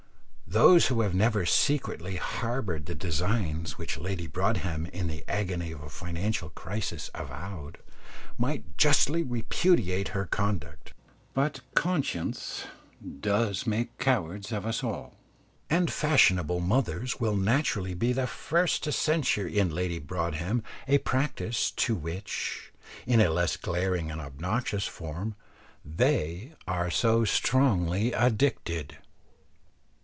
Those 0.47 0.87
who 0.87 0.99
have 0.99 1.15
never 1.15 1.45
secretly 1.45 2.17
harboured 2.17 2.85
the 2.85 2.93
designs 2.93 3.77
which 3.77 3.97
Lady 3.97 4.27
Broadhem 4.27 4.85
in 4.87 5.07
the 5.07 5.23
agony 5.25 5.71
of 5.71 5.81
a 5.81 5.87
financial 5.87 6.49
crisis 6.49 7.09
avowed, 7.15 7.77
might 8.37 8.77
justly 8.77 9.23
repudiate 9.23 10.09
her 10.09 10.25
conduct; 10.25 10.93
but 11.33 11.61
"conscience 11.73 12.65
does 13.21 13.65
make 13.65 13.97
cowards 13.97 14.51
of 14.51 14.65
us 14.65 14.83
all," 14.83 15.15
and 15.69 15.89
fashionable 15.89 16.59
mothers 16.59 17.17
will 17.17 17.37
naturally 17.37 17.93
be 17.93 18.11
the 18.11 18.27
first 18.27 18.83
to 18.83 18.91
censure 18.91 19.47
in 19.47 19.73
Lady 19.73 19.99
Broadhem 19.99 20.63
a 20.85 20.97
practice 20.97 21.71
to 21.77 21.95
which, 21.95 22.73
in 23.07 23.21
a 23.21 23.29
less 23.29 23.55
glaring 23.55 24.11
and 24.11 24.19
obnoxious 24.19 24.85
form, 24.85 25.33
they 25.85 26.51
are 26.67 26.91
so 26.91 27.23
strongly 27.23 28.11
addicted. 28.11 28.97